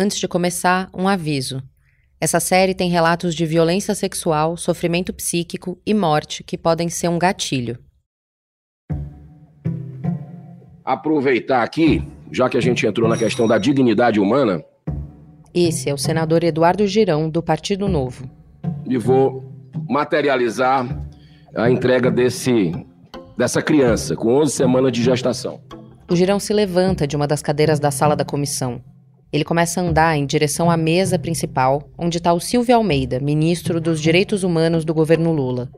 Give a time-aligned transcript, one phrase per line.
[0.00, 1.60] Antes de começar, um aviso.
[2.20, 7.18] Essa série tem relatos de violência sexual, sofrimento psíquico e morte que podem ser um
[7.18, 7.76] gatilho.
[10.84, 12.00] Aproveitar aqui,
[12.30, 14.62] já que a gente entrou na questão da dignidade humana.
[15.52, 18.30] Esse é o senador Eduardo Girão, do Partido Novo.
[18.88, 19.52] E vou
[19.88, 20.86] materializar
[21.56, 22.70] a entrega desse,
[23.36, 25.60] dessa criança com 11 semanas de gestação.
[26.08, 28.80] O Girão se levanta de uma das cadeiras da sala da comissão.
[29.30, 33.78] Ele começa a andar em direção à mesa principal, onde está o Silvio Almeida, ministro
[33.78, 35.70] dos Direitos Humanos do governo Lula.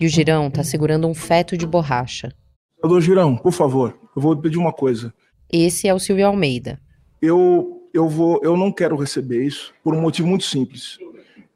[0.00, 2.32] E o Girão está segurando um feto de borracha.
[2.76, 5.12] Senador Girão, por favor, eu vou pedir uma coisa.
[5.52, 6.78] Esse é o Silvio Almeida.
[7.20, 10.98] Eu, eu, vou, eu não quero receber isso por um motivo muito simples.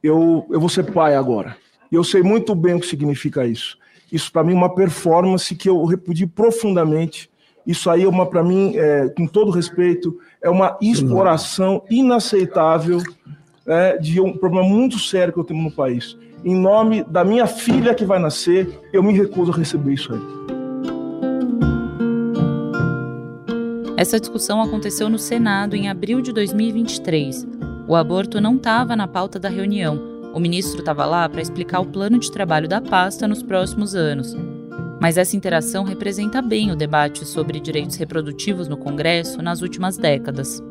[0.03, 1.57] Eu, eu vou ser pai agora.
[1.93, 3.79] E eu sei muito bem o que significa isso.
[4.11, 7.31] Isso, para mim, é uma performance que eu repudio profundamente.
[7.65, 13.01] Isso aí, é uma para mim, é, com todo respeito, é uma exploração inaceitável
[13.67, 16.17] é, de um problema muito sério que eu tenho no país.
[16.45, 20.21] Em nome da minha filha que vai nascer, eu me recuso a receber isso aí.
[23.97, 27.47] Essa discussão aconteceu no Senado em abril de 2023.
[27.87, 30.01] O aborto não estava na pauta da reunião.
[30.35, 34.35] O ministro estava lá para explicar o plano de trabalho da pasta nos próximos anos.
[35.03, 40.63] Mas essa interação representa bem o debate sobre direitos reprodutivos no Congresso nas últimas décadas.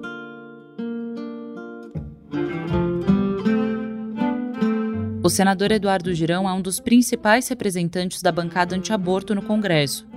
[5.22, 10.08] O senador Eduardo Girão é um dos principais representantes da bancada anti-aborto no Congresso.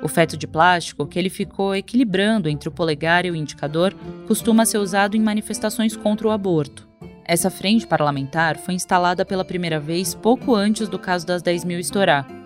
[0.00, 3.94] O feto de plástico, que ele ficou equilibrando entre o polegar e o indicador,
[4.26, 6.88] costuma ser usado em manifestações contra o aborto.
[7.22, 11.78] Essa frente parlamentar foi instalada pela primeira vez pouco antes do caso das 10 mil
[11.78, 12.37] estourar,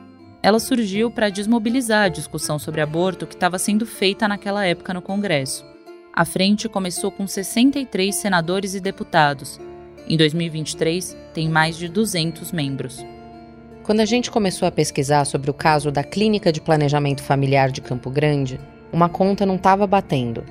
[0.43, 5.01] ela surgiu para desmobilizar a discussão sobre aborto que estava sendo feita naquela época no
[5.01, 5.65] Congresso.
[6.13, 9.61] A frente começou com 63 senadores e deputados.
[10.09, 13.07] Em 2023, tem mais de 200 membros.
[13.85, 17.81] Quando a gente começou a pesquisar sobre o caso da Clínica de Planejamento Familiar de
[17.81, 18.61] Campo Grande,
[18.93, 20.45] uma conta não estava batendo.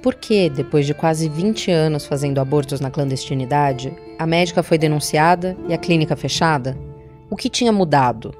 [0.00, 5.56] Por que, depois de quase 20 anos fazendo abortos na clandestinidade, a médica foi denunciada
[5.68, 6.78] e a clínica fechada?
[7.28, 8.32] O que tinha mudado?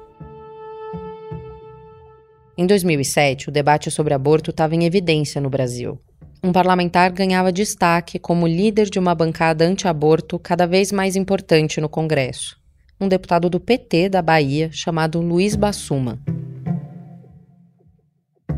[2.59, 5.97] Em 2007, o debate sobre aborto estava em evidência no Brasil.
[6.43, 11.87] Um parlamentar ganhava destaque como líder de uma bancada anti-aborto cada vez mais importante no
[11.87, 12.57] Congresso.
[12.99, 16.19] Um deputado do PT da Bahia chamado Luiz Bassuma.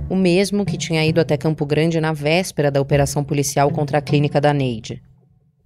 [0.10, 4.02] O mesmo que tinha ido até Campo Grande na véspera da operação policial contra a
[4.02, 5.00] clínica da Neide.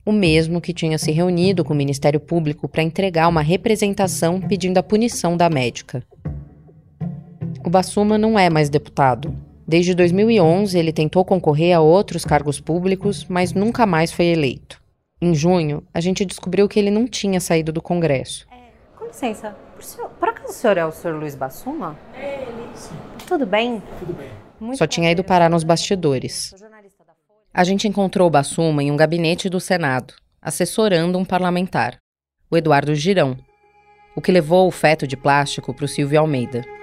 [0.05, 4.77] O mesmo que tinha se reunido com o Ministério Público para entregar uma representação pedindo
[4.77, 6.03] a punição da médica.
[7.65, 9.35] O Bassuma não é mais deputado.
[9.67, 14.79] Desde 2011, ele tentou concorrer a outros cargos públicos, mas nunca mais foi eleito.
[15.19, 18.45] Em junho, a gente descobriu que ele não tinha saído do Congresso.
[18.51, 21.97] É, com licença, por, senhor, por, acaso o senhor é o senhor Luiz Bassuma?
[22.13, 22.69] É ele.
[22.75, 22.93] Sim.
[23.27, 23.81] Tudo bem?
[23.97, 24.29] Tudo bem.
[24.59, 26.53] Muito Só tinha ido parar nos bastidores.
[27.51, 31.97] A gente encontrou o Bassuma em um gabinete do Senado, assessorando um parlamentar,
[32.51, 33.35] o Eduardo Girão,
[34.15, 36.74] o que levou o feto de plástico para o Silvio Almeida.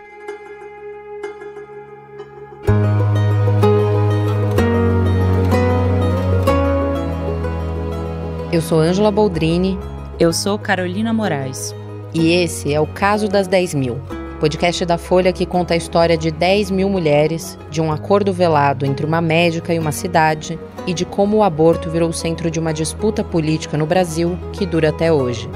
[8.53, 9.79] Eu sou Ângela Boldrini.
[10.21, 11.75] Eu sou Carolina Moraes.
[12.13, 13.99] E esse é o Caso das 10 Mil,
[14.41, 18.85] podcast da Folha que conta a história de 10 mil mulheres, de um acordo velado
[18.85, 22.61] entre uma médica e uma cidade e de como o aborto virou o centro de
[22.61, 25.49] uma disputa política no Brasil que dura até hoje.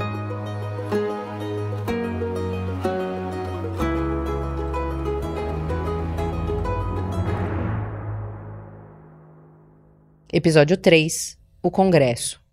[10.33, 12.46] Episódio 3 O Congresso.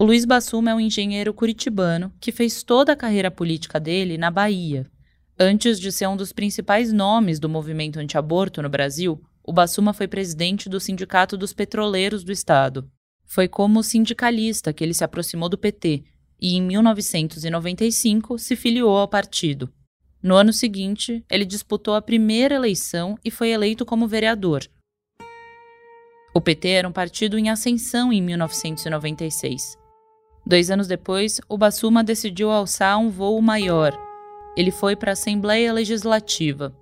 [0.00, 4.30] O Luiz Bassuma é um engenheiro curitibano que fez toda a carreira política dele na
[4.30, 4.86] Bahia.
[5.36, 10.06] Antes de ser um dos principais nomes do movimento antiaborto no Brasil, o Bassuma foi
[10.06, 12.88] presidente do Sindicato dos Petroleiros do Estado.
[13.26, 16.04] Foi como sindicalista que ele se aproximou do PT
[16.40, 19.68] e, em 1995, se filiou ao partido.
[20.22, 24.64] No ano seguinte, ele disputou a primeira eleição e foi eleito como vereador.
[26.32, 29.87] O PT era um partido em ascensão em 1996.
[30.48, 33.92] Dois anos depois, o Bassuma decidiu alçar um voo maior.
[34.56, 36.74] Ele foi para a Assembleia Legislativa.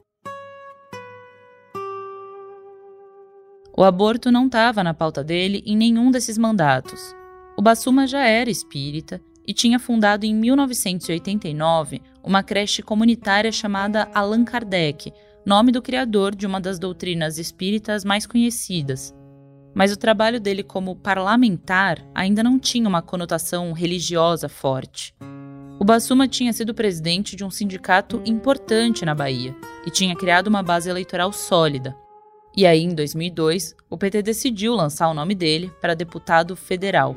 [3.77, 7.13] O aborto não estava na pauta dele em nenhum desses mandatos.
[7.59, 14.45] O Bassuma já era espírita e tinha fundado em 1989 uma creche comunitária chamada Allan
[14.45, 15.13] Kardec,
[15.45, 19.13] nome do criador de uma das doutrinas espíritas mais conhecidas.
[19.77, 25.15] Mas o trabalho dele como parlamentar ainda não tinha uma conotação religiosa forte.
[25.79, 29.55] O Bassuma tinha sido presidente de um sindicato importante na Bahia
[29.87, 31.95] e tinha criado uma base eleitoral sólida.
[32.57, 37.15] E aí, em 2002, o PT decidiu lançar o nome dele para deputado federal.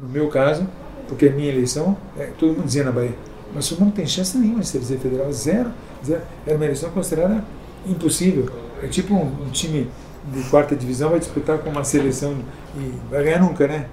[0.00, 0.68] No meu caso,
[1.08, 3.16] porque a minha eleição, é, todo mundo dizia na Bahia,
[3.52, 5.72] mas não tem chance nenhuma de ser federal, zero,
[6.06, 6.22] zero.
[6.46, 7.44] Era uma eleição considerada
[7.84, 8.48] impossível.
[8.80, 9.88] É tipo um, um time
[10.32, 12.38] de quarta divisão vai disputar com uma seleção
[12.76, 13.88] e vai ganhar nunca, né?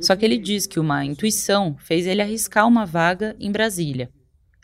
[0.00, 4.10] Só que ele diz que uma intuição fez ele arriscar uma vaga em Brasília.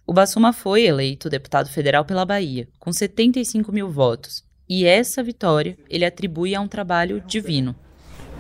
[0.06, 4.42] O Bassuma foi eleito deputado federal pela Bahia, com 75 mil votos.
[4.68, 7.74] E essa vitória ele atribui a um trabalho divino.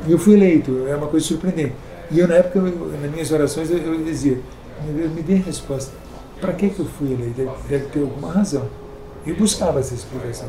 [0.08, 1.74] Eu fui eleito, é uma coisa surpreendente.
[2.10, 4.40] E eu, na época, eu, nas minhas orações, eu, eu dizia:
[4.84, 5.92] meu Deus, me dê a resposta.
[6.40, 7.34] Para que, que eu fui eleito?
[7.34, 8.68] Deve, deve ter alguma razão.
[9.26, 10.48] Eu buscava essa explicação.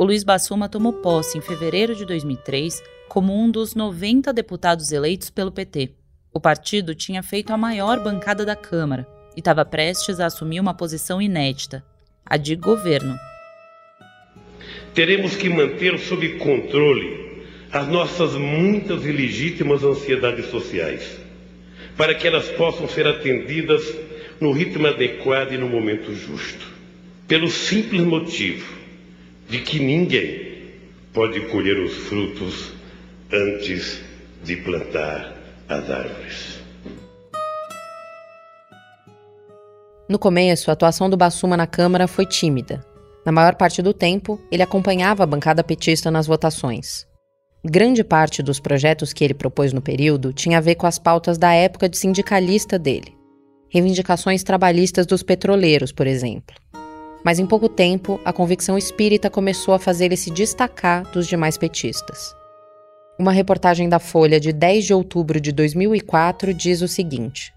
[0.00, 5.28] O Luiz Bassuma tomou posse em fevereiro de 2003 como um dos 90 deputados eleitos
[5.28, 5.90] pelo PT.
[6.32, 10.72] O partido tinha feito a maior bancada da Câmara e estava prestes a assumir uma
[10.72, 11.84] posição inédita,
[12.24, 13.18] a de governo.
[14.94, 21.18] Teremos que manter sob controle as nossas muitas e legítimas ansiedades sociais,
[21.96, 23.82] para que elas possam ser atendidas
[24.40, 26.64] no ritmo adequado e no momento justo.
[27.26, 28.78] Pelo simples motivo
[29.48, 30.48] de que ninguém
[31.12, 32.72] pode colher os frutos
[33.32, 34.00] antes
[34.44, 35.34] de plantar
[35.68, 36.58] as árvores.
[40.08, 42.84] No começo, a atuação do Bassuma na Câmara foi tímida.
[43.24, 47.06] Na maior parte do tempo, ele acompanhava a bancada petista nas votações.
[47.64, 51.36] Grande parte dos projetos que ele propôs no período tinha a ver com as pautas
[51.36, 53.14] da época de sindicalista dele.
[53.68, 56.54] Reivindicações trabalhistas dos petroleiros, por exemplo
[57.24, 61.56] mas em pouco tempo a convicção espírita começou a fazer ele se destacar dos demais
[61.58, 62.34] petistas.
[63.18, 67.52] Uma reportagem da Folha de 10 de outubro de 2004 diz o seguinte: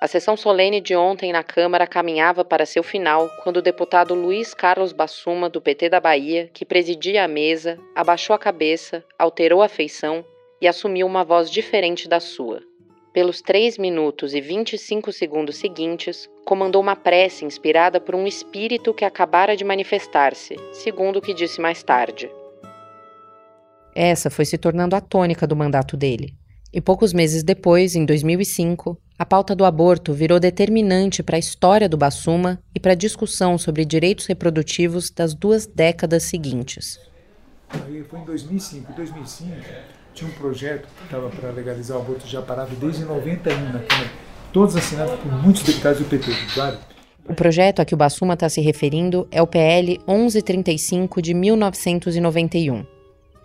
[0.00, 4.52] A sessão solene de ontem na Câmara caminhava para seu final quando o deputado Luiz
[4.52, 9.68] Carlos Bassuma, do PT da Bahia, que presidia a mesa, abaixou a cabeça, alterou a
[9.68, 10.22] feição
[10.60, 12.60] e assumiu uma voz diferente da sua.
[13.14, 19.04] Pelos 3 minutos e 25 segundos seguintes, comandou uma prece inspirada por um espírito que
[19.04, 22.28] acabara de manifestar-se, segundo o que disse mais tarde.
[23.94, 26.34] Essa foi se tornando a tônica do mandato dele.
[26.72, 31.88] E poucos meses depois, em 2005, a pauta do aborto virou determinante para a história
[31.88, 36.98] do Bassuma e para a discussão sobre direitos reprodutivos das duas décadas seguintes.
[37.68, 38.92] Aí foi em 2005.
[38.92, 43.80] 2005 tinha um projeto que estava para legalizar o aborto já parado desde 91 na
[43.80, 44.10] Câmara,
[44.52, 46.78] todos assinados por muitos deputados do PT, claro.
[47.28, 52.84] O projeto a que o Bassuma está se referindo é o PL 1135 de 1991.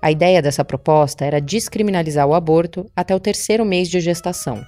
[0.01, 4.63] A ideia dessa proposta era descriminalizar o aborto até o terceiro mês de gestação.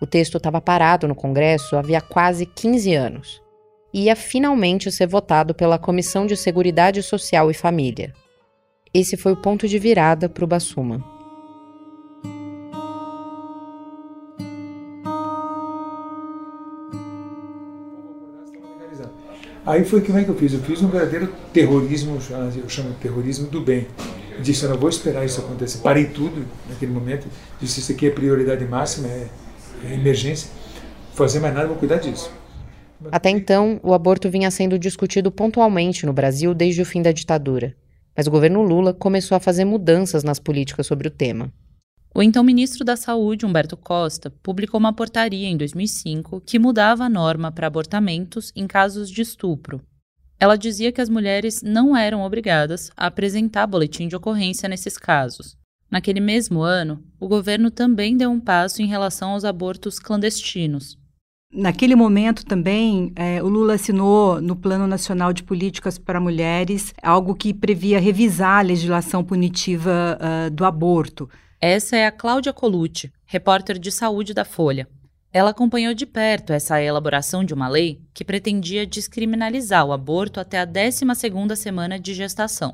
[0.00, 3.42] O texto estava parado no Congresso havia quase 15 anos
[3.92, 8.12] e ia finalmente ser votado pela Comissão de Seguridade Social e Família.
[8.92, 11.19] Esse foi o ponto de virada para o Bassuma.
[19.70, 20.52] Aí foi como é que eu fiz?
[20.52, 22.18] Eu fiz um verdadeiro terrorismo,
[22.56, 23.86] eu chamo de terrorismo do bem.
[24.42, 25.78] Disse, eu não vou esperar isso acontecer.
[25.78, 27.28] Parei tudo naquele momento.
[27.60, 29.28] Disse, isso aqui é prioridade máxima, é,
[29.84, 30.50] é emergência.
[31.14, 32.32] Fazer mais nada, vou cuidar disso.
[33.12, 37.76] Até então, o aborto vinha sendo discutido pontualmente no Brasil desde o fim da ditadura.
[38.16, 41.52] Mas o governo Lula começou a fazer mudanças nas políticas sobre o tema.
[42.12, 47.08] O então ministro da Saúde, Humberto Costa, publicou uma portaria em 2005 que mudava a
[47.08, 49.80] norma para abortamentos em casos de estupro.
[50.38, 55.56] Ela dizia que as mulheres não eram obrigadas a apresentar boletim de ocorrência nesses casos.
[55.90, 60.98] Naquele mesmo ano, o governo também deu um passo em relação aos abortos clandestinos.
[61.52, 67.34] Naquele momento também, é, o Lula assinou no Plano Nacional de Políticas para Mulheres algo
[67.34, 71.28] que previa revisar a legislação punitiva uh, do aborto.
[71.62, 74.88] Essa é a Cláudia Colucci, repórter de saúde da Folha.
[75.30, 80.58] Ela acompanhou de perto essa elaboração de uma lei que pretendia descriminalizar o aborto até
[80.58, 82.72] a 12ª semana de gestação.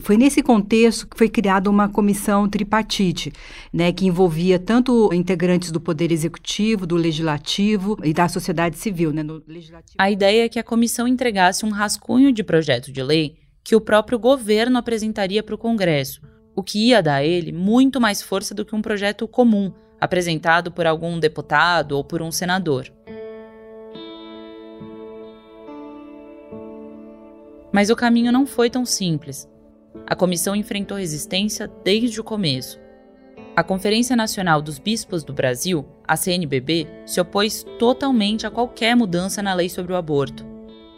[0.00, 3.30] Foi nesse contexto que foi criada uma comissão tripartite,
[3.70, 9.12] né, que envolvia tanto integrantes do Poder Executivo, do Legislativo e da sociedade civil.
[9.12, 9.22] Né,
[9.98, 13.80] a ideia é que a comissão entregasse um rascunho de projeto de lei que o
[13.82, 16.22] próprio governo apresentaria para o Congresso,
[16.54, 20.70] o que ia dar a ele muito mais força do que um projeto comum, apresentado
[20.70, 22.92] por algum deputado ou por um senador.
[27.72, 29.48] Mas o caminho não foi tão simples.
[30.06, 32.78] A comissão enfrentou resistência desde o começo.
[33.56, 39.42] A Conferência Nacional dos Bispos do Brasil, a CNBB, se opôs totalmente a qualquer mudança
[39.42, 40.44] na lei sobre o aborto.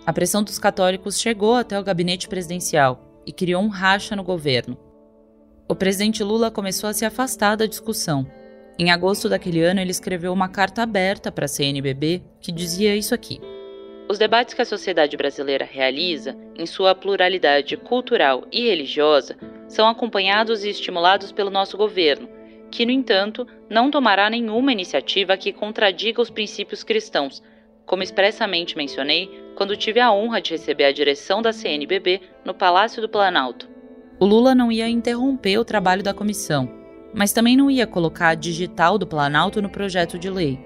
[0.06, 4.85] A pressão dos católicos chegou até o gabinete presidencial e criou um racha no governo.
[5.68, 8.24] O presidente Lula começou a se afastar da discussão.
[8.78, 13.12] Em agosto daquele ano, ele escreveu uma carta aberta para a CNBB que dizia isso
[13.12, 13.40] aqui.
[14.08, 20.62] Os debates que a sociedade brasileira realiza, em sua pluralidade cultural e religiosa, são acompanhados
[20.62, 22.28] e estimulados pelo nosso governo,
[22.70, 27.42] que, no entanto, não tomará nenhuma iniciativa que contradiga os princípios cristãos,
[27.84, 33.02] como expressamente mencionei quando tive a honra de receber a direção da CNBB no Palácio
[33.02, 33.74] do Planalto.
[34.18, 36.68] O Lula não ia interromper o trabalho da comissão,
[37.14, 40.58] mas também não ia colocar a digital do Planalto no projeto de lei.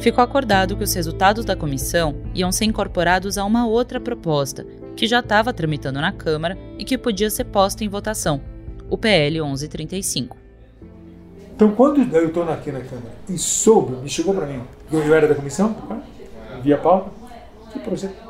[0.00, 4.64] ficou acordado que os resultados da comissão iam ser incorporados a uma outra proposta,
[4.96, 8.40] que já estava tramitando na Câmara e que podia ser posta em votação,
[8.88, 10.36] o PL 1135.
[11.54, 15.26] Então, quando eu estou aqui na Câmara e soube, me chegou para mim, eu, era
[15.26, 15.76] da comissão,
[16.62, 17.10] via pauta,
[17.72, 18.27] que projeto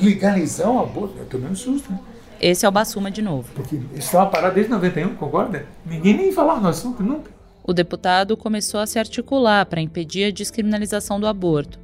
[0.00, 1.18] legalizar o aborto?
[1.18, 1.98] Eu tomei um susto, né?
[2.40, 3.48] Esse é o Bassuma de novo.
[3.54, 5.66] Porque estava parado desde 91, concorda?
[5.86, 7.30] Ninguém nem falava no assunto, nunca
[7.66, 11.80] o deputado começou a se articular para impedir a descriminalização do aborto.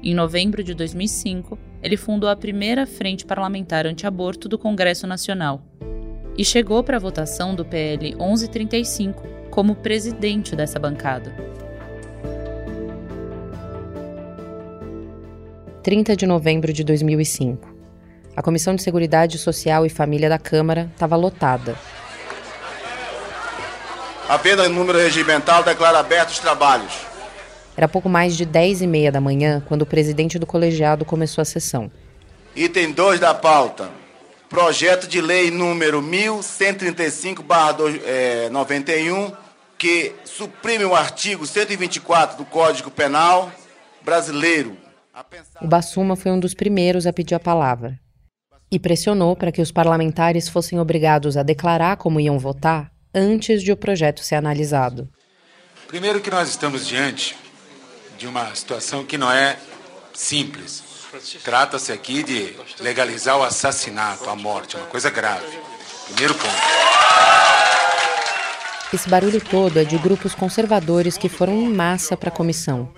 [0.00, 5.60] Em novembro de 2005, ele fundou a primeira frente parlamentar anti-aborto do Congresso Nacional
[6.38, 11.34] e chegou para a votação do PL 1135 como presidente dessa bancada.
[15.84, 17.68] 30 de novembro de 2005.
[18.34, 21.76] A Comissão de Seguridade Social e Família da Câmara estava lotada
[24.26, 26.94] Apenas número regimental declara abertos os trabalhos.
[27.76, 31.42] Era pouco mais de 10 e meia da manhã quando o presidente do colegiado começou
[31.42, 31.92] a sessão.
[32.56, 33.90] Item 2 da pauta.
[34.48, 38.48] Projeto de lei número 1135-91, é,
[39.76, 43.52] que suprime o artigo 124 do Código Penal
[44.02, 44.82] brasileiro.
[45.62, 47.98] O Bassuma foi um dos primeiros a pedir a palavra
[48.70, 53.70] e pressionou para que os parlamentares fossem obrigados a declarar como iam votar antes de
[53.70, 55.08] o projeto ser analisado.
[55.86, 57.36] Primeiro que nós estamos diante
[58.18, 59.56] de uma situação que não é
[60.12, 60.82] simples.
[61.44, 65.46] Trata-se aqui de legalizar o assassinato, a morte, uma coisa grave.
[66.06, 66.48] Primeiro ponto.
[68.92, 72.92] Esse barulho todo é de grupos conservadores que foram em massa para a comissão.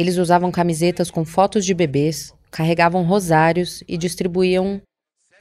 [0.00, 4.80] Eles usavam camisetas com fotos de bebês, carregavam rosários e distribuíam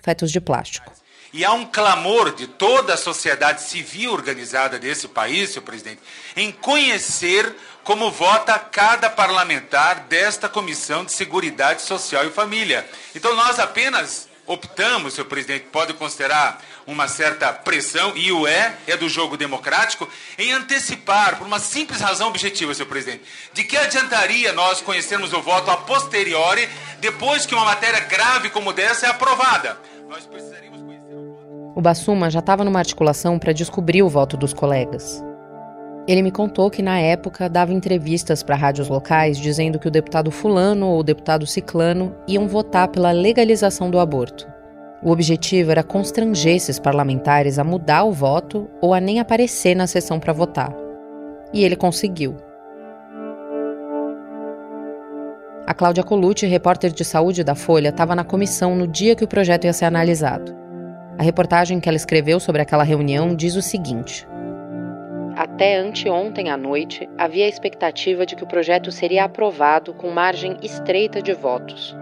[0.02, 0.92] fetos de plástico.
[1.32, 6.02] E há um clamor de toda a sociedade civil organizada desse país, senhor presidente,
[6.36, 12.86] em conhecer como vota cada parlamentar desta Comissão de Seguridade Social e Família.
[13.16, 18.98] Então nós apenas optamos, senhor presidente, pode considerar uma certa pressão, e o é, é
[18.98, 24.52] do jogo democrático, em antecipar, por uma simples razão objetiva, senhor presidente, de que adiantaria
[24.52, 26.68] nós conhecermos o voto a posteriori,
[27.00, 29.80] depois que uma matéria grave como dessa é aprovada?
[30.10, 30.70] Nós precisaríamos
[31.76, 35.24] o Bassuma já estava numa articulação para descobrir o voto dos colegas.
[36.10, 40.32] Ele me contou que, na época, dava entrevistas para rádios locais dizendo que o deputado
[40.32, 44.48] Fulano ou o deputado Ciclano iam votar pela legalização do aborto.
[45.04, 49.86] O objetivo era constranger esses parlamentares a mudar o voto ou a nem aparecer na
[49.86, 50.76] sessão para votar.
[51.54, 52.36] E ele conseguiu.
[55.68, 59.28] A Cláudia Colucci, repórter de saúde da Folha, estava na comissão no dia que o
[59.28, 60.56] projeto ia ser analisado.
[61.20, 64.28] A reportagem que ela escreveu sobre aquela reunião diz o seguinte:
[65.40, 70.58] Até anteontem à noite, havia a expectativa de que o projeto seria aprovado com margem
[70.62, 71.96] estreita de votos.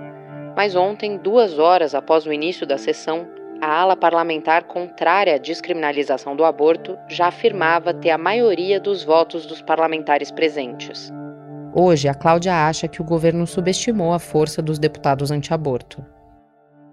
[0.55, 3.27] Mas ontem, duas horas após o início da sessão,
[3.61, 9.45] a ala parlamentar contrária à descriminalização do aborto já afirmava ter a maioria dos votos
[9.45, 11.13] dos parlamentares presentes.
[11.75, 16.03] Hoje, a Cláudia acha que o governo subestimou a força dos deputados anti-aborto.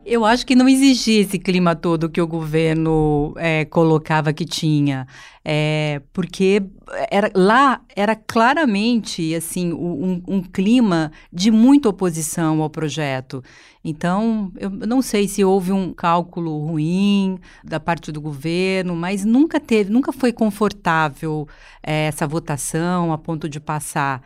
[0.06, 5.06] Eu acho que não exigia esse clima todo que o governo é, colocava que tinha,
[5.42, 6.62] é, porque
[7.10, 13.42] era, lá era claramente assim um, um, clima de muita oposição ao projeto.
[13.82, 19.58] Então, eu não sei se houve um cálculo ruim da parte do governo, mas nunca
[19.58, 21.48] teve, nunca foi confortável
[21.82, 24.22] é, essa votação a ponto de passar.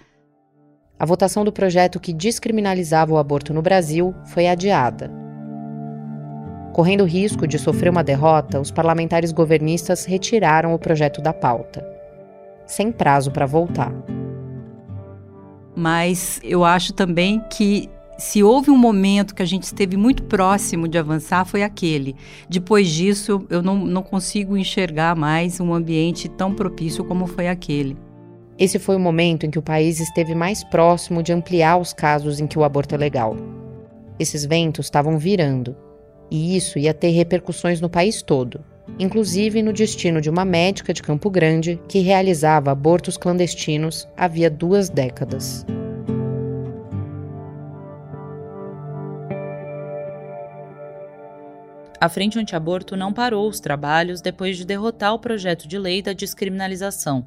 [0.98, 5.27] A votação do projeto que descriminalizava o aborto no Brasil foi adiada.
[6.78, 11.84] Correndo o risco de sofrer uma derrota, os parlamentares governistas retiraram o projeto da pauta,
[12.66, 13.92] sem prazo para voltar.
[15.74, 20.86] Mas eu acho também que se houve um momento que a gente esteve muito próximo
[20.86, 22.14] de avançar, foi aquele.
[22.48, 27.96] Depois disso, eu não, não consigo enxergar mais um ambiente tão propício como foi aquele.
[28.56, 32.38] Esse foi o momento em que o país esteve mais próximo de ampliar os casos
[32.38, 33.36] em que o aborto é legal.
[34.16, 35.74] Esses ventos estavam virando,
[36.30, 38.64] e isso ia ter repercussões no país todo,
[38.98, 44.88] inclusive no destino de uma médica de Campo Grande que realizava abortos clandestinos havia duas
[44.88, 45.66] décadas.
[52.00, 56.12] A Frente Antiaborto não parou os trabalhos depois de derrotar o projeto de lei da
[56.12, 57.26] descriminalização.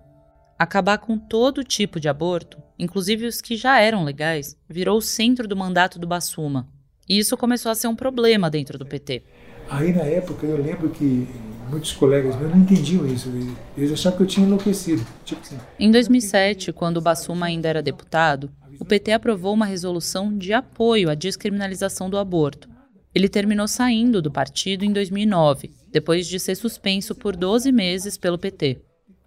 [0.58, 5.46] Acabar com todo tipo de aborto, inclusive os que já eram legais, virou o centro
[5.46, 6.70] do mandato do Bassuma.
[7.12, 9.22] E isso começou a ser um problema dentro do PT.
[9.70, 11.28] Aí na época eu lembro que
[11.70, 13.30] muitos colegas meus não entendiam isso.
[13.76, 15.06] Eles achavam que eu tinha enlouquecido.
[15.26, 15.58] Tipo assim.
[15.78, 18.50] Em 2007, quando o Bassuma ainda era deputado,
[18.80, 22.70] o PT aprovou uma resolução de apoio à descriminalização do aborto,
[23.14, 28.38] ele terminou saindo do partido em 2009, depois de ser suspenso por 12 meses pelo
[28.38, 28.80] PT.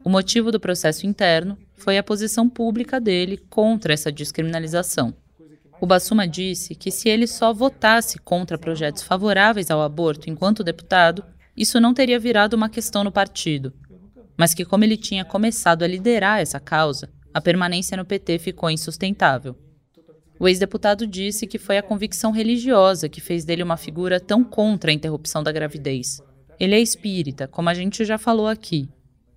[0.03, 5.13] O motivo do processo interno foi a posição pública dele contra essa descriminalização.
[5.85, 11.23] O Bassuma disse que se ele só votasse contra projetos favoráveis ao aborto enquanto deputado,
[11.55, 13.71] isso não teria virado uma questão no partido.
[14.35, 18.71] Mas que, como ele tinha começado a liderar essa causa, a permanência no PT ficou
[18.71, 19.55] insustentável.
[20.41, 24.91] O ex-deputado disse que foi a convicção religiosa que fez dele uma figura tão contra
[24.91, 26.23] a interrupção da gravidez.
[26.59, 28.89] Ele é espírita, como a gente já falou aqui,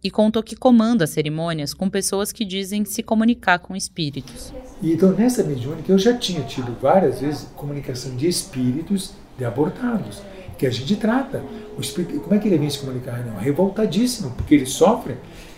[0.01, 4.53] e contou que comanda cerimônias com pessoas que dizem se comunicar com espíritos.
[4.81, 10.21] Então, nessa mediúnica, eu já tinha tido várias vezes comunicação de espíritos de abortados,
[10.57, 11.43] que a gente trata.
[11.77, 13.23] O espírito, como é que ele vem se comunicar?
[13.25, 15.15] Não, revoltadíssimo, porque ele sofre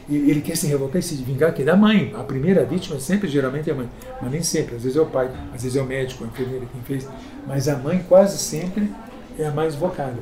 [0.09, 2.11] ele quer se revoltar e se vingar que é da mãe.
[2.15, 3.89] A primeira vítima sempre, geralmente, é a mãe.
[4.19, 4.75] Mas nem sempre.
[4.75, 7.07] Às vezes é o pai, às vezes é o médico, a enfermeira quem fez.
[7.45, 8.91] Mas a mãe quase sempre
[9.37, 10.17] é a mais invocada.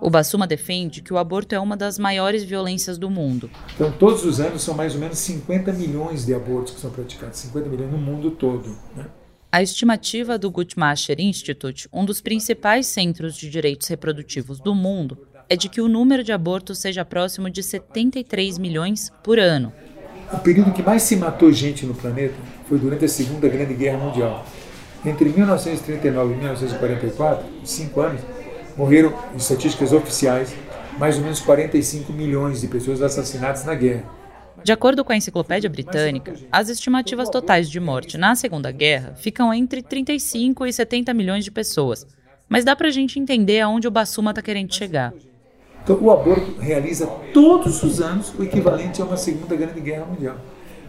[0.00, 3.50] O Bassuma defende que o aborto é uma das maiores violências do mundo.
[3.74, 7.38] Então, todos os anos são mais ou menos 50 milhões de abortos que são praticados,
[7.38, 8.76] 50 milhões no mundo todo.
[8.96, 9.06] Né?
[9.52, 15.16] A estimativa do Guttmacher Institute, um dos principais centros de direitos reprodutivos do mundo,
[15.48, 19.72] é de que o número de abortos seja próximo de 73 milhões por ano.
[20.32, 22.34] O período que mais se matou gente no planeta
[22.68, 24.44] foi durante a Segunda Grande Guerra Mundial.
[25.04, 28.22] Entre 1939 e 1944, cinco anos,
[28.76, 30.54] morreram, em estatísticas oficiais,
[30.98, 34.04] mais ou menos 45 milhões de pessoas assassinadas na guerra.
[34.62, 39.52] De acordo com a Enciclopédia Britânica, as estimativas totais de morte na Segunda Guerra ficam
[39.52, 42.06] entre 35 e 70 milhões de pessoas.
[42.48, 45.12] Mas dá para a gente entender aonde o Bassuma está querendo chegar.
[45.82, 50.36] Então, o aborto realiza todos os anos o equivalente a uma Segunda Grande Guerra Mundial.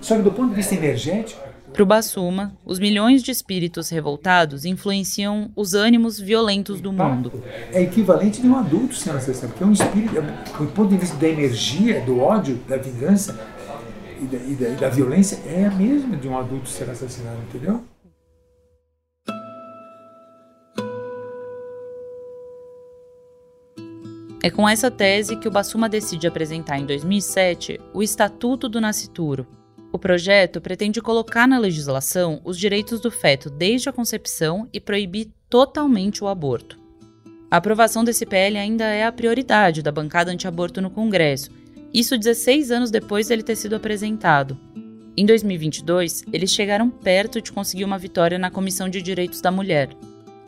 [0.05, 1.41] Só que do ponto de vista energético.
[1.73, 7.43] Para o Bassuma, os milhões de espíritos revoltados influenciam os ânimos violentos do mundo.
[7.73, 10.21] É equivalente de um adulto sendo assassinado, porque é um espírito, é
[10.59, 13.35] do ponto de vista da energia, do ódio, da vingança
[14.21, 17.39] e da, e da, e da violência, é a mesma de um adulto ser assassinado,
[17.49, 17.83] entendeu?
[24.43, 29.47] É com essa tese que o Bassuma decide apresentar em 2007 o Estatuto do Nascituro.
[29.95, 35.29] O projeto pretende colocar na legislação os direitos do feto desde a concepção e proibir
[35.49, 36.77] totalmente o aborto.
[37.49, 41.49] A aprovação desse PL ainda é a prioridade da bancada anti-aborto no Congresso,
[41.93, 44.59] isso 16 anos depois dele ter sido apresentado.
[45.15, 49.87] Em 2022, eles chegaram perto de conseguir uma vitória na Comissão de Direitos da Mulher.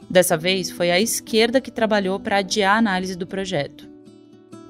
[0.09, 3.87] Dessa vez, foi a esquerda que trabalhou para adiar a análise do projeto.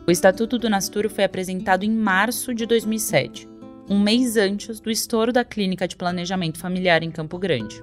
[0.06, 3.57] O Estatuto do Nascituro foi apresentado em março de 2007,
[3.90, 7.82] um mês antes do estouro da Clínica de Planejamento Familiar em Campo Grande.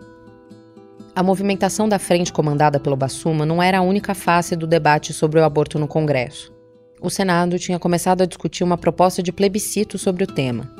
[1.16, 5.40] A movimentação da frente comandada pelo Bassuma não era a única face do debate sobre
[5.40, 6.52] o aborto no Congresso.
[7.00, 10.70] O Senado tinha começado a discutir uma proposta de plebiscito sobre o tema,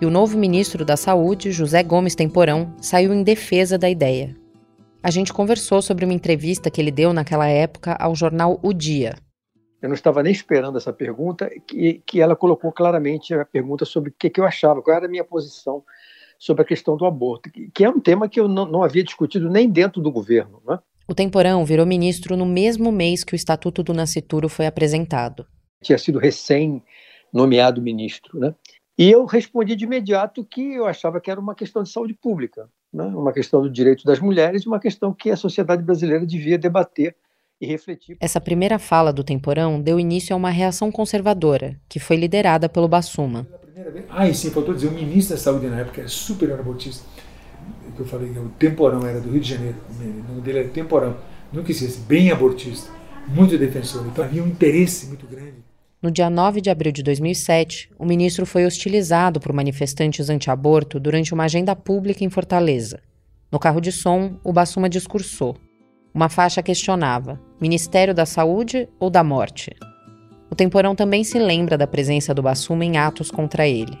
[0.00, 4.34] e o novo ministro da Saúde, José Gomes Temporão, saiu em defesa da ideia.
[5.00, 9.14] A gente conversou sobre uma entrevista que ele deu naquela época ao jornal O Dia.
[9.82, 14.10] Eu não estava nem esperando essa pergunta, que, que ela colocou claramente a pergunta sobre
[14.10, 15.82] o que, que eu achava, qual era a minha posição
[16.38, 19.02] sobre a questão do aborto, que, que é um tema que eu não, não havia
[19.02, 20.62] discutido nem dentro do governo.
[20.66, 20.78] Né?
[21.08, 25.46] O Temporão virou ministro no mesmo mês que o Estatuto do Nascituro foi apresentado.
[25.82, 28.38] Tinha sido recém-nomeado ministro.
[28.38, 28.54] Né?
[28.96, 32.68] E eu respondi de imediato que eu achava que era uma questão de saúde pública
[32.92, 33.04] né?
[33.06, 37.16] uma questão do direito das mulheres, uma questão que a sociedade brasileira devia debater
[37.62, 38.16] e refletir.
[38.18, 42.88] Essa primeira fala do Temporão deu início a uma reação conservadora, que foi liderada pelo
[42.88, 43.46] Bassuma.
[44.10, 47.04] Ah, e sim, faltou dizer, o ministro da Saúde na época era super anabolista,
[47.94, 51.16] que eu falei, o Temporão era do Rio de Janeiro, o nome dele era Temporão,
[51.52, 52.90] nunca esqueci, bem abortista,
[53.28, 54.04] muito defensor.
[54.08, 55.62] Então havia um interesse muito grande.
[56.02, 61.32] No dia 9 de abril de 2007, o ministro foi hostilizado por manifestantes anti-aborto durante
[61.32, 63.00] uma agenda pública em Fortaleza.
[63.52, 65.56] No carro de som, o Bassuma discursou.
[66.14, 69.74] Uma faixa questionava: Ministério da Saúde ou da Morte?
[70.50, 73.98] O Temporão também se lembra da presença do Bassuma em atos contra ele.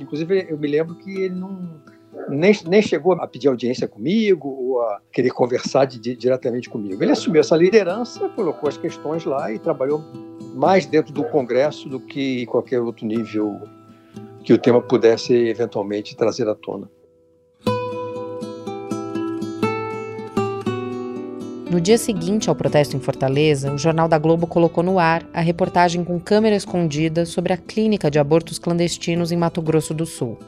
[0.00, 1.80] Inclusive, eu me lembro que ele não
[2.28, 7.02] nem, nem chegou a pedir audiência comigo ou a querer conversar de, diretamente comigo.
[7.02, 10.02] Ele assumiu essa liderança, colocou as questões lá e trabalhou
[10.54, 13.60] mais dentro do Congresso do que em qualquer outro nível
[14.42, 16.90] que o tema pudesse eventualmente trazer à tona.
[21.68, 25.40] No dia seguinte ao protesto em Fortaleza, o Jornal da Globo colocou no ar a
[25.40, 30.38] reportagem com câmera escondida sobre a clínica de abortos clandestinos em Mato Grosso do Sul.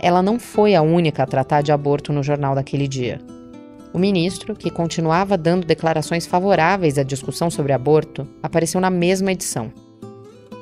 [0.00, 3.20] Ela não foi a única a tratar de aborto no jornal daquele dia.
[3.92, 9.70] O ministro, que continuava dando declarações favoráveis à discussão sobre aborto, apareceu na mesma edição.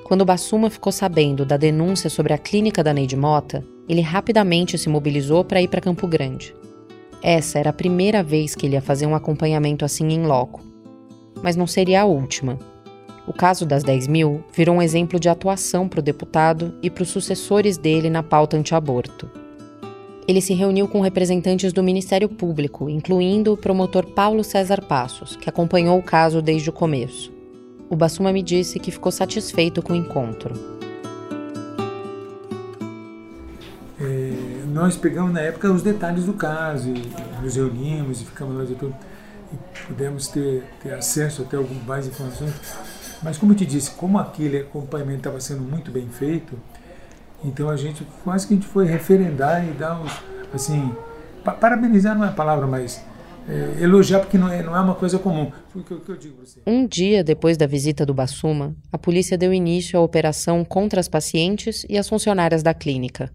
[0.03, 4.89] Quando Bassuma ficou sabendo da denúncia sobre a clínica da Neide Mota, ele rapidamente se
[4.89, 6.53] mobilizou para ir para Campo Grande.
[7.27, 10.61] Essa era a primeira vez que ele ia fazer um acompanhamento assim em loco.
[11.43, 12.59] Mas não seria a última.
[13.27, 17.03] O caso das 10 mil virou um exemplo de atuação para o deputado e para
[17.03, 19.31] os sucessores dele na pauta anti-aborto.
[20.29, 25.49] Ele se reuniu com representantes do Ministério Público, incluindo o promotor Paulo César Passos, que
[25.49, 27.33] acompanhou o caso desde o começo.
[27.89, 30.53] O Bassuma me disse que ficou satisfeito com o encontro.
[34.75, 38.75] Nós pegamos na época os detalhes do caso, e nos reunimos e ficamos lá de
[38.75, 38.95] tudo,
[39.53, 42.53] e pudemos ter, ter acesso até algumas informações
[43.25, 46.59] mas como eu te disse, como aquele acompanhamento estava sendo muito bem feito,
[47.43, 50.13] então a gente quase que a gente foi referendar e dar os,
[50.53, 50.95] assim,
[51.43, 53.03] parabenizar não é a palavra, mas
[53.49, 55.51] é, elogiar porque não é, não é uma coisa comum.
[56.67, 61.09] Um dia depois da visita do Bassuma, a polícia deu início à operação contra as
[61.09, 63.33] pacientes e as funcionárias da clínica.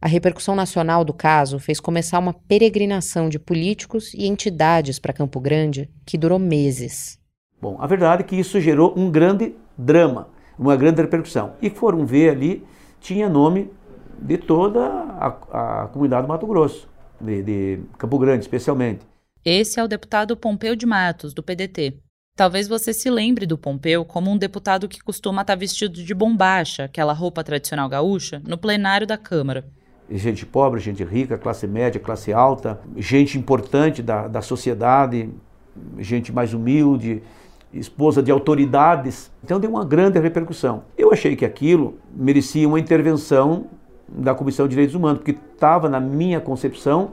[0.00, 5.40] A repercussão nacional do caso fez começar uma peregrinação de políticos e entidades para Campo
[5.40, 7.18] Grande que durou meses.
[7.60, 11.54] Bom, a verdade é que isso gerou um grande drama, uma grande repercussão.
[11.60, 12.64] E foram ver ali,
[13.00, 13.72] tinha nome
[14.20, 16.88] de toda a, a comunidade do Mato Grosso,
[17.20, 19.00] de, de Campo Grande especialmente.
[19.44, 21.98] Esse é o deputado Pompeu de Matos, do PDT.
[22.36, 26.84] Talvez você se lembre do Pompeu como um deputado que costuma estar vestido de bombacha,
[26.84, 29.68] aquela roupa tradicional gaúcha, no plenário da Câmara.
[30.10, 35.28] Gente pobre, gente rica, classe média, classe alta, gente importante da, da sociedade,
[35.98, 37.22] gente mais humilde,
[37.72, 39.30] esposa de autoridades.
[39.44, 40.84] Então deu uma grande repercussão.
[40.96, 43.66] Eu achei que aquilo merecia uma intervenção
[44.08, 47.12] da Comissão de Direitos Humanos, porque estava, na minha concepção,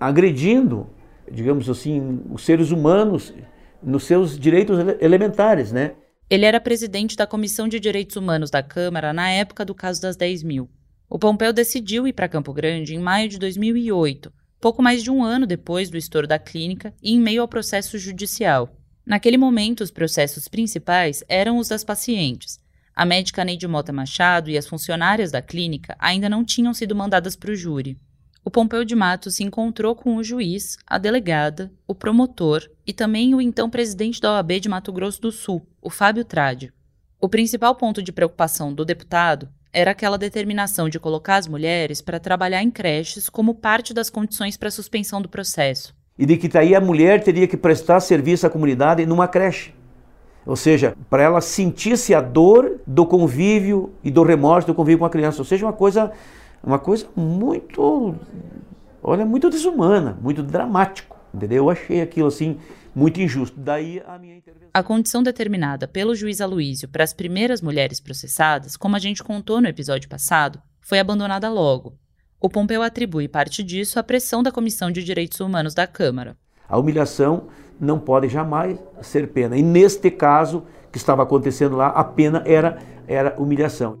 [0.00, 0.86] agredindo,
[1.30, 3.34] digamos assim, os seres humanos
[3.82, 5.92] nos seus direitos elementares, né?
[6.30, 10.16] Ele era presidente da Comissão de Direitos Humanos da Câmara na época do caso das
[10.16, 10.70] 10 mil.
[11.14, 15.22] O Pompeu decidiu ir para Campo Grande em maio de 2008, pouco mais de um
[15.22, 18.74] ano depois do estouro da clínica e em meio ao processo judicial.
[19.04, 22.58] Naquele momento, os processos principais eram os das pacientes.
[22.96, 27.36] A médica Neide Mota Machado e as funcionárias da clínica ainda não tinham sido mandadas
[27.36, 27.98] para o júri.
[28.42, 33.34] O Pompeu de Matos se encontrou com o juiz, a delegada, o promotor e também
[33.34, 36.72] o então presidente da OAB de Mato Grosso do Sul, o Fábio Trade.
[37.20, 42.20] O principal ponto de preocupação do deputado era aquela determinação de colocar as mulheres para
[42.20, 46.48] trabalhar em creches como parte das condições para a suspensão do processo e de que
[46.48, 49.74] daí a mulher teria que prestar serviço à comunidade numa creche.
[50.44, 55.04] Ou seja, para ela sentir-se a dor do convívio e do remorso do convívio com
[55.04, 55.40] a criança.
[55.40, 56.12] Ou seja, uma coisa,
[56.62, 58.14] uma coisa muito,
[59.02, 61.16] olha, muito desumana, muito dramático.
[61.32, 61.64] Entendeu?
[61.64, 62.58] Eu achei aquilo assim
[62.94, 63.58] muito injusto.
[63.58, 64.70] Daí a minha intervenção.
[64.72, 69.60] A condição determinada pelo juiz Aloísio para as primeiras mulheres processadas, como a gente contou
[69.60, 71.96] no episódio passado, foi abandonada logo,
[72.42, 76.36] o Pompeu atribui parte disso à pressão da Comissão de Direitos Humanos da Câmara.
[76.68, 77.44] A humilhação
[77.78, 79.56] não pode jamais ser pena.
[79.56, 83.96] E neste caso que estava acontecendo lá, a pena era, era humilhação.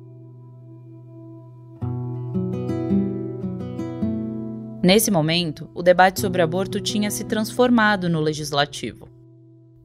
[4.82, 9.08] Nesse momento, o debate sobre aborto tinha se transformado no legislativo.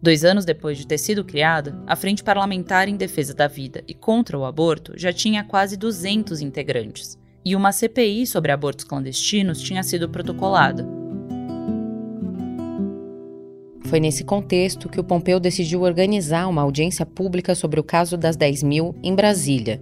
[0.02, 3.94] Dois anos depois de ter sido criada, a Frente Parlamentar em Defesa da Vida e
[3.94, 9.84] contra o Aborto já tinha quase 200 integrantes e uma CPI sobre abortos clandestinos tinha
[9.84, 10.88] sido protocolada.
[13.86, 18.36] Foi nesse contexto que o Pompeu decidiu organizar uma audiência pública sobre o caso das
[18.36, 19.80] 10 mil em Brasília.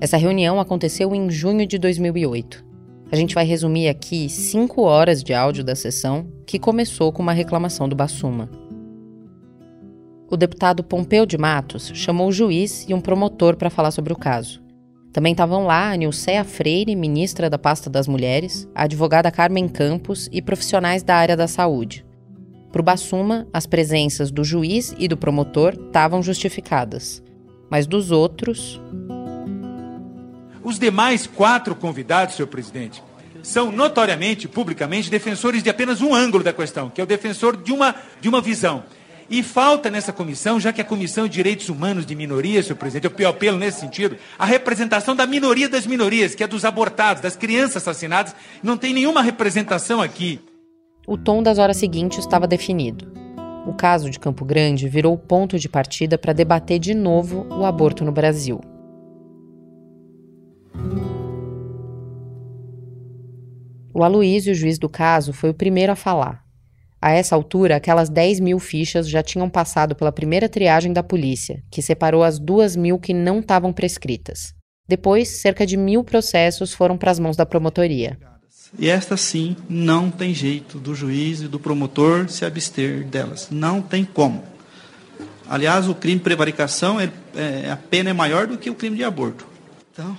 [0.00, 2.65] Essa reunião aconteceu em junho de 2008.
[3.10, 7.32] A gente vai resumir aqui cinco horas de áudio da sessão, que começou com uma
[7.32, 8.50] reclamação do Bassuma.
[10.28, 14.16] O deputado Pompeu de Matos chamou o juiz e um promotor para falar sobre o
[14.16, 14.60] caso.
[15.12, 20.28] Também estavam lá a Nilceia Freire, ministra da pasta das mulheres, a advogada Carmen Campos
[20.32, 22.04] e profissionais da área da saúde.
[22.72, 27.22] Para o Bassuma, as presenças do juiz e do promotor estavam justificadas.
[27.70, 28.80] Mas dos outros.
[30.66, 33.00] Os demais quatro convidados, senhor presidente,
[33.40, 37.72] são notoriamente, publicamente, defensores de apenas um ângulo da questão, que é o defensor de
[37.72, 38.82] uma, de uma visão.
[39.30, 43.08] E falta nessa comissão, já que a Comissão de Direitos Humanos de Minorias, senhor presidente,
[43.16, 47.36] eu apelo nesse sentido, a representação da minoria das minorias, que é dos abortados, das
[47.36, 48.34] crianças assassinadas.
[48.60, 50.40] Não tem nenhuma representação aqui.
[51.06, 53.06] O tom das horas seguintes estava definido.
[53.68, 57.64] O caso de Campo Grande virou o ponto de partida para debater de novo o
[57.64, 58.60] aborto no Brasil.
[63.94, 66.44] O Aloysio, juiz do caso, foi o primeiro a falar.
[67.00, 71.62] A essa altura, aquelas 10 mil fichas já tinham passado pela primeira triagem da polícia,
[71.70, 74.52] que separou as duas mil que não estavam prescritas.
[74.86, 78.18] Depois, cerca de mil processos foram para as mãos da promotoria.
[78.78, 83.48] E esta sim não tem jeito do juiz e do promotor se abster delas.
[83.50, 84.44] Não tem como.
[85.48, 89.04] Aliás, o crime de prevaricação, é, a pena é maior do que o crime de
[89.04, 89.46] aborto.
[89.92, 90.16] Então,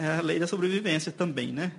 [0.00, 1.72] é a lei da sobrevivência também, né?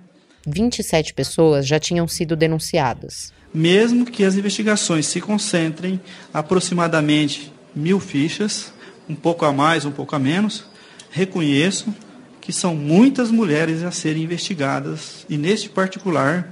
[0.46, 6.00] 27 pessoas já tinham sido denunciadas mesmo que as investigações se concentrem
[6.32, 8.72] aproximadamente mil fichas,
[9.08, 10.64] um pouco a mais, um pouco a menos,
[11.10, 11.94] reconheço
[12.40, 16.48] que são muitas mulheres a serem investigadas e, neste particular,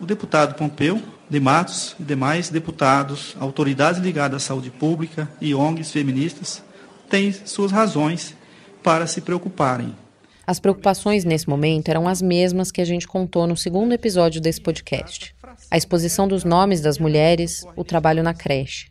[0.00, 5.92] o deputado Pompeu de Matos e demais deputados, autoridades ligadas à saúde pública e ONGs
[5.92, 6.62] feministas
[7.08, 8.34] têm suas razões
[8.82, 9.94] para se preocuparem.
[10.46, 14.60] As preocupações nesse momento eram as mesmas que a gente contou no segundo episódio desse
[14.60, 15.34] podcast
[15.70, 18.88] a exposição dos nomes das mulheres, o trabalho na creche.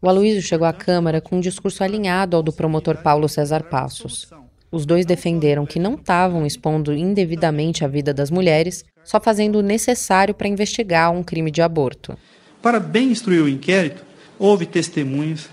[0.00, 4.30] O Aloysio chegou à Câmara com um discurso alinhado ao do promotor Paulo César Passos.
[4.70, 9.62] Os dois defenderam que não estavam expondo indevidamente a vida das mulheres, só fazendo o
[9.62, 12.16] necessário para investigar um crime de aborto.
[12.62, 14.04] Para bem instruir o inquérito,
[14.38, 15.48] houve testemunhas,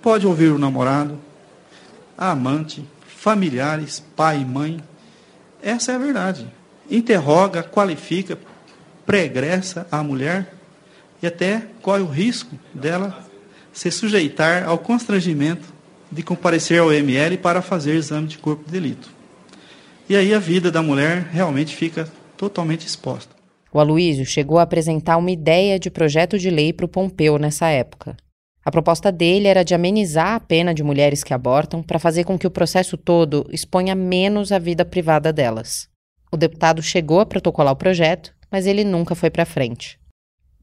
[0.00, 1.18] pode ouvir o namorado,
[2.16, 2.84] a amante,
[3.20, 4.80] familiares, pai e mãe.
[5.62, 6.46] Essa é a verdade.
[6.90, 8.38] Interroga, qualifica,
[9.04, 10.54] pregressa à mulher
[11.22, 13.22] e até corre o risco dela
[13.74, 15.68] se sujeitar ao constrangimento
[16.10, 19.10] de comparecer ao ML para fazer exame de corpo de delito.
[20.08, 23.36] E aí a vida da mulher realmente fica totalmente exposta.
[23.70, 27.68] O Aloísio chegou a apresentar uma ideia de projeto de lei para o Pompeu nessa
[27.68, 28.16] época.
[28.64, 32.38] A proposta dele era de amenizar a pena de mulheres que abortam para fazer com
[32.38, 35.88] que o processo todo exponha menos a vida privada delas.
[36.30, 39.98] O deputado chegou a protocolar o projeto mas ele nunca foi para frente.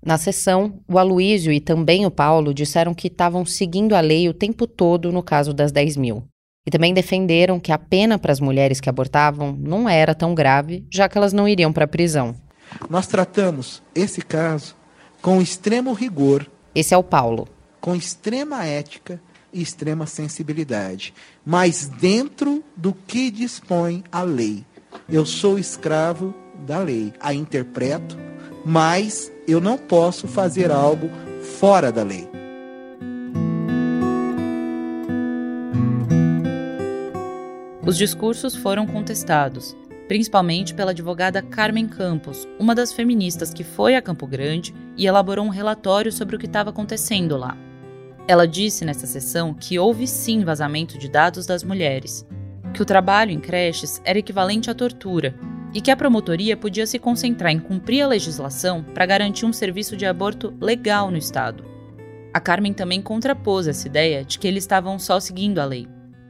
[0.03, 4.33] Na sessão, o Aloísio e também o Paulo disseram que estavam seguindo a lei o
[4.33, 6.23] tempo todo no caso das 10 mil.
[6.65, 10.86] E também defenderam que a pena para as mulheres que abortavam não era tão grave,
[10.91, 12.36] já que elas não iriam para a prisão.
[12.89, 14.75] Nós tratamos esse caso
[15.21, 16.45] com extremo rigor.
[16.75, 17.47] Esse é o Paulo.
[17.79, 19.21] Com extrema ética
[19.53, 21.13] e extrema sensibilidade,
[21.45, 24.65] mas dentro do que dispõe a lei.
[25.09, 26.33] Eu sou escravo
[26.65, 27.13] da lei.
[27.19, 28.17] A interpreto,
[28.65, 31.09] mas eu não posso fazer algo
[31.59, 32.27] fora da lei.
[37.85, 39.73] Os discursos foram contestados,
[40.09, 45.45] principalmente pela advogada Carmen Campos, uma das feministas que foi a Campo Grande e elaborou
[45.45, 47.57] um relatório sobre o que estava acontecendo lá.
[48.27, 52.27] Ela disse nessa sessão que houve sim vazamento de dados das mulheres,
[52.73, 55.33] que o trabalho em creches era equivalente à tortura
[55.73, 59.95] e que a promotoria podia se concentrar em cumprir a legislação para garantir um serviço
[59.95, 61.63] de aborto legal no Estado.
[62.33, 65.87] A Carmen também contrapôs essa ideia de que eles estavam só seguindo a lei.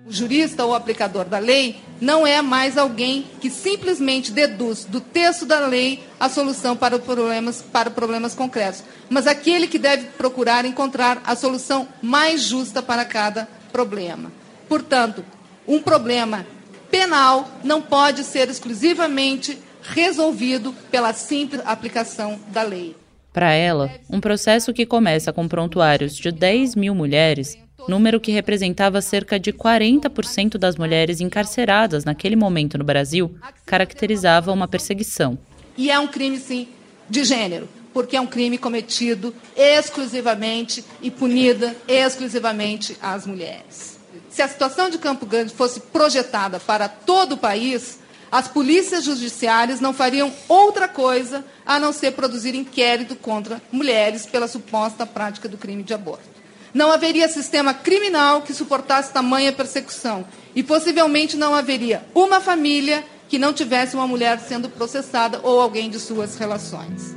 [0.07, 5.45] O jurista ou aplicador da lei não é mais alguém que simplesmente deduz do texto
[5.45, 11.21] da lei a solução para problemas, para problemas concretos, mas aquele que deve procurar encontrar
[11.25, 14.31] a solução mais justa para cada problema.
[14.69, 15.25] Portanto,
[15.67, 16.47] um problema
[16.89, 22.95] penal não pode ser exclusivamente resolvido pela simples aplicação da lei.
[23.33, 29.01] Para ela, um processo que começa com prontuários de 10 mil mulheres, número que representava
[29.01, 33.35] cerca de 40% das mulheres encarceradas naquele momento no Brasil,
[33.65, 35.37] caracterizava uma perseguição.
[35.77, 36.67] E é um crime, sim,
[37.09, 43.97] de gênero, porque é um crime cometido exclusivamente e punida exclusivamente às mulheres
[44.37, 47.97] se a situação de Campo Grande fosse projetada para todo o país,
[48.31, 54.47] as polícias judiciárias não fariam outra coisa a não ser produzir inquérito contra mulheres pela
[54.47, 56.36] suposta prática do crime de aborto.
[56.77, 60.23] Não haveria sistema criminal que suportasse tamanha persecução
[60.55, 65.89] e possivelmente não haveria uma família que não tivesse uma mulher sendo processada ou alguém
[65.89, 67.15] de suas relações.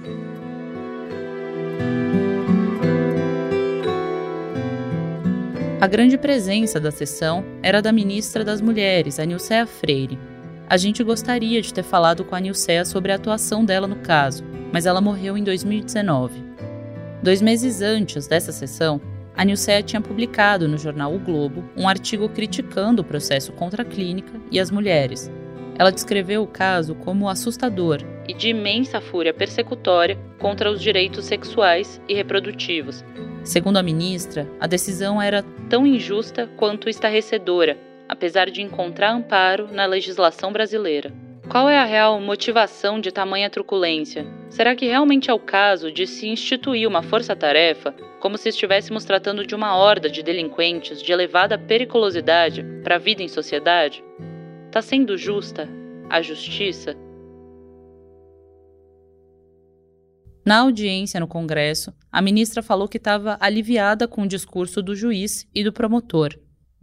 [5.78, 10.18] A grande presença da sessão era da ministra das Mulheres, a Nilcea Freire.
[10.70, 14.42] A gente gostaria de ter falado com a Nilcea sobre a atuação dela no caso,
[14.72, 16.48] mas ela morreu em 2019.
[17.22, 18.98] Dois meses antes dessa sessão,
[19.36, 23.84] a Nilcea tinha publicado no jornal O Globo um artigo criticando o processo contra a
[23.84, 25.30] clínica e as mulheres.
[25.78, 32.00] Ela descreveu o caso como assustador e de imensa fúria persecutória contra os direitos sexuais
[32.06, 33.04] e reprodutivos.
[33.42, 39.86] Segundo a ministra, a decisão era tão injusta quanto estarrecedora, apesar de encontrar amparo na
[39.86, 41.12] legislação brasileira.
[41.50, 44.24] Qual é a real motivação de tamanha truculência?
[44.48, 49.44] Será que realmente é o caso de se instituir uma força-tarefa, como se estivéssemos tratando
[49.44, 54.00] de uma horda de delinquentes de elevada periculosidade para a vida em sociedade?
[54.68, 55.68] Está sendo justa
[56.08, 56.96] a justiça?
[60.46, 65.48] Na audiência no Congresso, a ministra falou que estava aliviada com o discurso do juiz
[65.52, 66.32] e do promotor,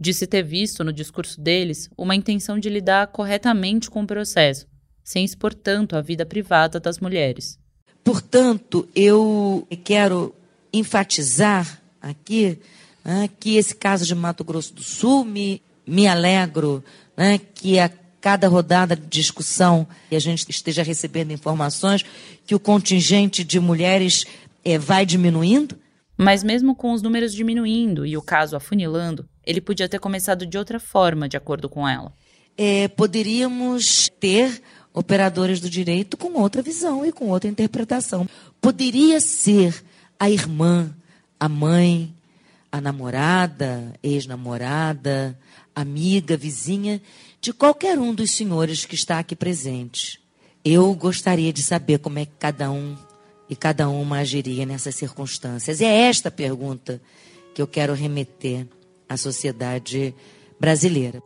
[0.00, 4.66] Disse ter visto no discurso deles uma intenção de lidar corretamente com o processo,
[5.02, 7.58] sem expor tanto a vida privada das mulheres.
[8.04, 10.34] Portanto, eu quero
[10.72, 12.58] enfatizar aqui
[13.04, 16.84] né, que esse caso de Mato Grosso do Sul me, me alegro
[17.16, 22.04] né, que a cada rodada de discussão e a gente esteja recebendo informações
[22.46, 24.24] que o contingente de mulheres
[24.64, 25.78] é, vai diminuindo.
[26.16, 30.58] Mas mesmo com os números diminuindo e o caso afunilando, ele podia ter começado de
[30.58, 32.12] outra forma, de acordo com ela.
[32.54, 38.28] É, poderíamos ter operadores do direito com outra visão e com outra interpretação.
[38.60, 39.82] Poderia ser
[40.20, 40.94] a irmã,
[41.40, 42.14] a mãe,
[42.70, 45.38] a namorada, ex-namorada,
[45.74, 47.00] amiga, vizinha
[47.40, 50.20] de qualquer um dos senhores que está aqui presente.
[50.62, 52.98] Eu gostaria de saber como é que cada um
[53.48, 55.80] e cada uma agiria nessas circunstâncias.
[55.80, 57.00] E é esta pergunta
[57.54, 58.66] que eu quero remeter
[59.08, 60.14] a sociedade
[60.60, 61.22] brasileira.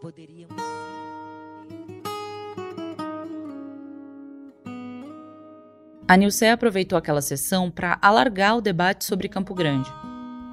[6.07, 9.90] A Nilce aproveitou aquela sessão para alargar o debate sobre Campo Grande.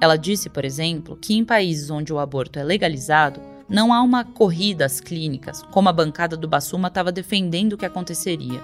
[0.00, 4.24] Ela disse, por exemplo, que em países onde o aborto é legalizado, não há uma
[4.24, 8.60] corrida às clínicas, como a bancada do Bassuma estava defendendo que aconteceria.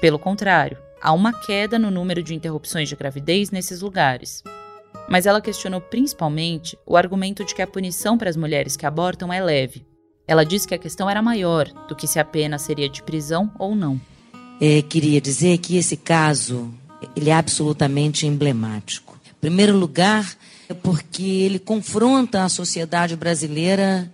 [0.00, 4.42] Pelo contrário, há uma queda no número de interrupções de gravidez nesses lugares
[5.08, 9.32] mas ela questionou principalmente o argumento de que a punição para as mulheres que abortam
[9.32, 9.84] é leve.
[10.26, 13.50] Ela disse que a questão era maior do que se a pena seria de prisão
[13.58, 13.98] ou não.
[14.60, 16.72] É, queria dizer que esse caso
[17.16, 19.18] ele é absolutamente emblemático.
[19.26, 20.36] Em primeiro lugar,
[20.68, 24.12] é porque ele confronta a sociedade brasileira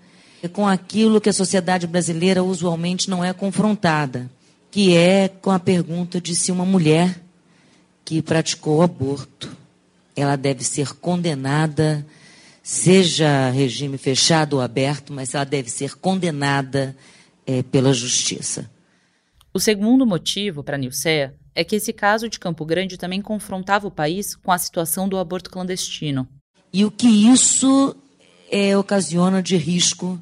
[0.53, 4.31] com aquilo que a sociedade brasileira usualmente não é confrontada,
[4.71, 7.19] que é com a pergunta de se uma mulher
[8.05, 9.64] que praticou aborto
[10.17, 12.07] ela deve ser condenada,
[12.63, 16.97] seja regime fechado ou aberto, mas ela deve ser condenada
[17.47, 18.71] é, pela justiça.
[19.53, 23.87] O segundo motivo para a Nilceia é que esse caso de Campo Grande também confrontava
[23.87, 26.29] o país com a situação do aborto clandestino.
[26.73, 27.95] E o que isso
[28.51, 30.21] é, ocasiona de risco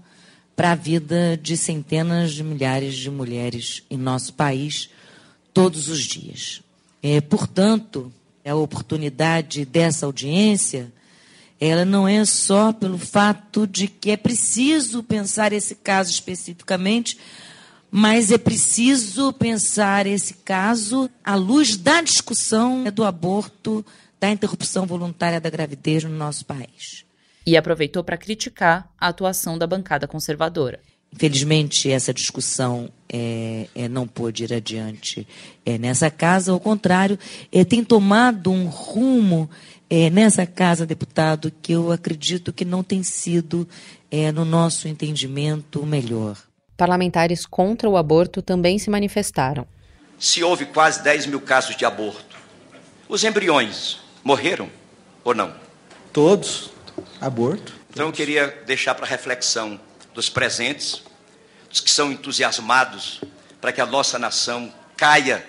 [0.55, 4.91] para a vida de centenas de milhares de mulheres em nosso país
[5.55, 6.63] todos os dias.
[7.03, 8.13] É, portanto,
[8.51, 10.93] a oportunidade dessa audiência,
[11.61, 17.17] ela não é só pelo fato de que é preciso pensar esse caso especificamente,
[17.91, 23.85] mas é preciso pensar esse caso à luz da discussão do aborto,
[24.19, 27.05] da interrupção voluntária da gravidez no nosso país.
[27.47, 30.81] E aproveitou para criticar a atuação da bancada conservadora.
[31.15, 35.27] Infelizmente, essa discussão é, é, não pôde ir adiante
[35.67, 37.19] é, nessa casa, ao contrário,
[37.53, 39.51] é, tem tomado um rumo
[39.91, 43.69] é, nessa casa, deputado, que eu acredito que não tem sido,
[44.11, 46.39] é, no nosso entendimento, o melhor.
[46.77, 49.67] Parlamentares contra o aborto também se manifestaram.
[50.19, 52.37] Se houve quase 10 mil casos de aborto,
[53.09, 54.71] os embriões morreram
[55.23, 55.53] ou não?
[56.13, 56.71] Todos.
[57.21, 57.75] Aborto.
[57.91, 59.79] Então eu queria deixar para reflexão
[60.15, 61.03] dos presentes,
[61.73, 63.23] dos que são entusiasmados
[63.59, 65.45] para que a nossa nação caia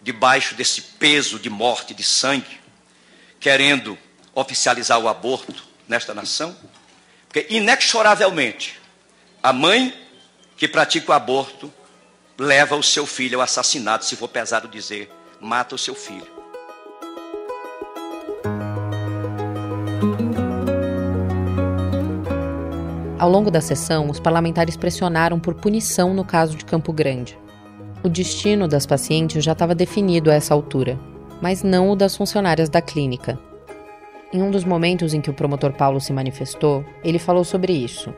[0.00, 2.60] debaixo desse peso de morte, de sangue,
[3.40, 3.98] querendo
[4.34, 6.56] oficializar o aborto nesta nação,
[7.26, 8.80] porque inexoravelmente
[9.42, 9.92] a mãe
[10.56, 11.72] que pratica o aborto
[12.38, 15.10] leva o seu filho ao assassinato, se for pesado dizer,
[15.40, 16.33] mata o seu filho.
[23.24, 27.38] Ao longo da sessão, os parlamentares pressionaram por punição no caso de Campo Grande.
[28.02, 31.00] O destino das pacientes já estava definido a essa altura,
[31.40, 33.38] mas não o das funcionárias da clínica.
[34.30, 38.12] Em um dos momentos em que o promotor Paulo se manifestou, ele falou sobre isso.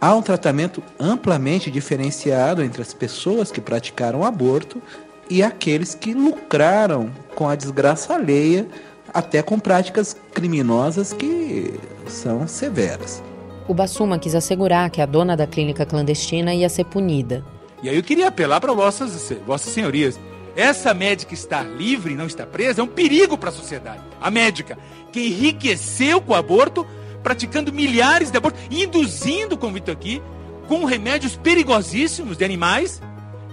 [0.00, 4.80] Há um tratamento amplamente diferenciado entre as pessoas que praticaram aborto
[5.28, 8.66] e aqueles que lucraram com a desgraça alheia,
[9.12, 13.22] até com práticas criminosas que são severas.
[13.68, 17.44] O Bassuma quis assegurar que a dona da clínica clandestina ia ser punida.
[17.82, 20.18] E aí eu queria apelar para vossas, vossas senhorias.
[20.56, 24.00] Essa médica estar livre e não estar presa é um perigo para a sociedade.
[24.18, 24.78] A médica
[25.12, 26.86] que enriqueceu com o aborto,
[27.22, 30.22] praticando milhares de abortos, induzindo, como Vitor aqui,
[30.66, 33.02] com remédios perigosíssimos de animais.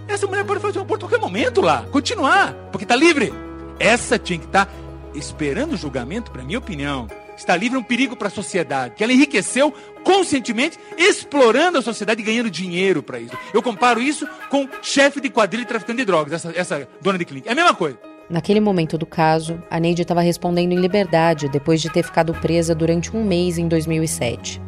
[0.07, 3.34] Essa mulher pode fazer um aborto a qualquer momento lá, continuar, porque está livre.
[3.78, 4.72] Essa tinha que estar tá
[5.13, 7.05] esperando o julgamento, para minha opinião
[7.36, 9.74] está livre é um perigo para a sociedade, que ela enriqueceu
[10.04, 13.38] conscientemente, explorando a sociedade e ganhando dinheiro para isso.
[13.54, 17.50] Eu comparo isso com chefe de quadrilha traficante de drogas, essa, essa dona de clínica.
[17.50, 17.98] É a mesma coisa.
[18.30, 22.74] Naquele momento do caso, a Neide estava respondendo em liberdade depois de ter ficado presa
[22.74, 24.62] durante um mês em 2007.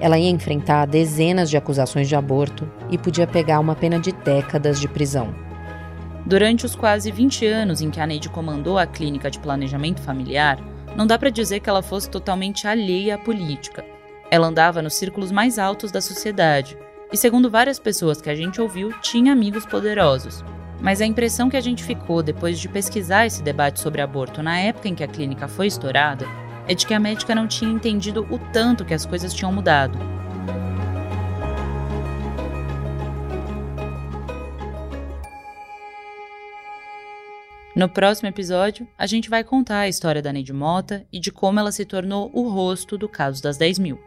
[0.00, 4.80] Ela ia enfrentar dezenas de acusações de aborto e podia pegar uma pena de décadas
[4.80, 5.34] de prisão.
[6.24, 10.58] Durante os quase 20 anos em que a Neide comandou a clínica de planejamento familiar,
[10.96, 13.84] não dá para dizer que ela fosse totalmente alheia à política.
[14.30, 16.76] Ela andava nos círculos mais altos da sociedade
[17.12, 20.44] e, segundo várias pessoas que a gente ouviu, tinha amigos poderosos.
[20.80, 24.58] Mas a impressão que a gente ficou depois de pesquisar esse debate sobre aborto na
[24.58, 26.26] época em que a clínica foi estourada
[26.66, 29.98] é de que a médica não tinha entendido o tanto que as coisas tinham mudado.
[37.74, 41.58] No próximo episódio, a gente vai contar a história da Neide Mota e de como
[41.58, 43.98] ela se tornou o rosto do caso das 10 mil.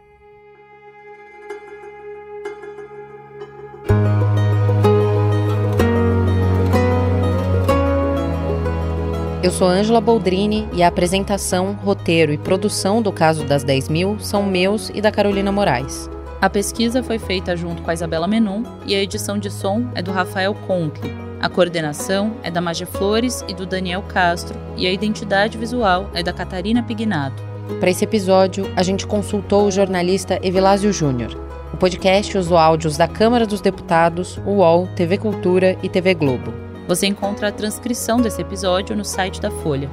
[9.42, 14.18] Eu sou Ângela Boldrini e a apresentação, roteiro e produção do caso das 10 mil
[14.20, 16.08] são meus e da Carolina Moraes.
[16.40, 20.02] A pesquisa foi feita junto com a Isabela Menon e a edição de som é
[20.02, 21.25] do Rafael Conkle.
[21.38, 26.22] A coordenação é da Magia Flores e do Daniel Castro, e a identidade visual é
[26.22, 27.42] da Catarina Pignato.
[27.78, 31.36] Para esse episódio, a gente consultou o jornalista Evilásio Júnior.
[31.74, 36.54] O podcast usou áudios da Câmara dos Deputados, UOL, TV Cultura e TV Globo.
[36.88, 39.90] Você encontra a transcrição desse episódio no site da Folha.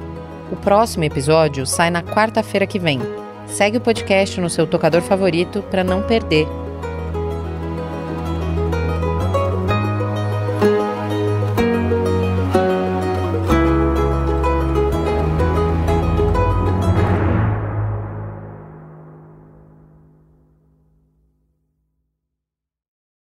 [0.50, 3.00] O próximo episódio sai na quarta-feira que vem.
[3.46, 6.46] Segue o podcast no seu tocador favorito para não perder